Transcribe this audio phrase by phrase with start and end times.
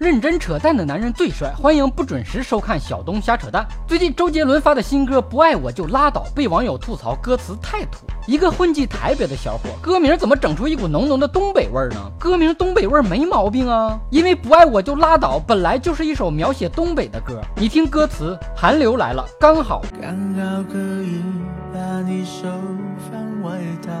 [0.00, 3.68] 认真扯淡的男人最帅，欢迎不准时收看小东瞎扯淡。
[3.86, 8.06] 最近周杰伦发的新歌《不爱我就拉倒》被网友吐槽歌词太土。
[8.26, 12.00] 一个混迹台北的小伙，歌名怎么整出一股浓浓的东北味儿呢？
[12.18, 17.38] 歌名东北味儿没毛病啊，因为不爱我就拉倒本来就是一首描写东北的歌。
[17.56, 21.22] 你听歌词，寒流来了，刚好，刚好可以
[21.74, 22.48] 把你手
[23.10, 23.92] 放外套。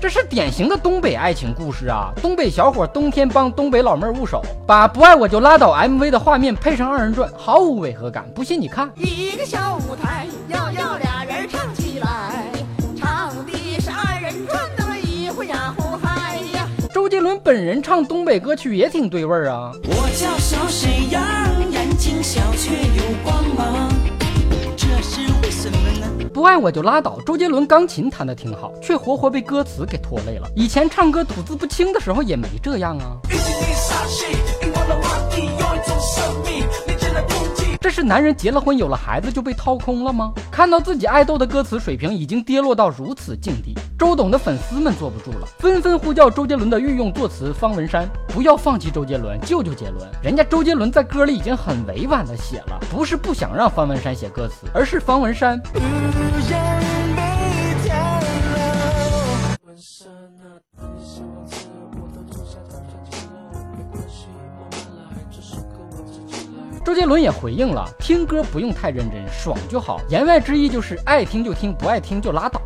[0.00, 2.10] 这是典型的东北爱情故事啊！
[2.22, 8.24] 东北小伙冬天帮东北老妹儿捂手，把不爱我就拉倒 MV 的画面配上二人转，毫无违和感。
[8.34, 12.46] 不信你看，一个小舞台，要要俩人唱起来，
[12.98, 16.66] 唱的是二人转，那么一呼呀呼嗨呀。
[16.94, 19.70] 周杰伦本人唱东北歌曲也挺对味儿啊。
[19.84, 21.22] 我叫小沈阳，
[21.70, 23.89] 眼睛小却有光芒。
[26.40, 27.18] 不爱我就拉倒。
[27.26, 30.48] 周杰伦钢琴弹得挺好，却活活被歌词给拖累了。
[30.56, 33.18] 以前唱歌吐字不清的时候也没这样啊。
[37.78, 40.32] 这是男人结了婚有了孩子就被掏空了吗？
[40.50, 50.08] 看到自己爱豆的歌词水平已经跌落到如此境地，周董的粉丝们坐不住了，纷纷呼叫周杰伦的御用作词方文山，不要放弃周杰伦，救救杰伦。
[50.22, 55.60] 人家周杰伦在歌里已经很委婉的写了，不是不想让方文山写歌词，而是方文山。
[66.84, 70.00] 周杰伦也回应了，听歌不用太认真，爽就好。
[70.08, 72.60] 言外之意就是爱听就听，不爱听就拉倒。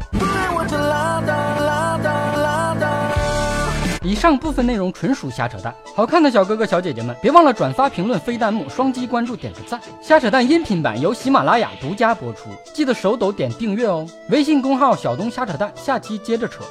[4.05, 5.75] 以上部分内容纯属瞎扯淡。
[5.97, 9.81] 好看的小哥哥小姐姐们，别忘了转发、评论、飞弹幕、双击关注、点个赞。
[10.03, 14.07] 瞎扯淡音频版由喜马拉雅独家播出，记得手抖点订阅哦。
[14.29, 16.63] 微信公号小东瞎扯淡，下期接着扯。